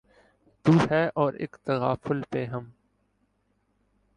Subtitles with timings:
[0.65, 2.63] تو ہے اور اک تغافل پیہم